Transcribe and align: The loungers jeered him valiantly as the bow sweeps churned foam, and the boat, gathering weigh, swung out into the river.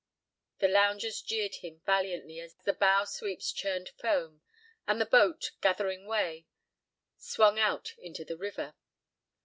The 0.57 0.67
loungers 0.67 1.21
jeered 1.21 1.57
him 1.57 1.81
valiantly 1.85 2.39
as 2.39 2.55
the 2.55 2.73
bow 2.73 3.03
sweeps 3.05 3.51
churned 3.51 3.89
foam, 3.89 4.41
and 4.87 4.99
the 4.99 5.05
boat, 5.05 5.51
gathering 5.61 6.07
weigh, 6.07 6.47
swung 7.19 7.59
out 7.59 7.93
into 7.99 8.25
the 8.25 8.35
river. 8.35 8.73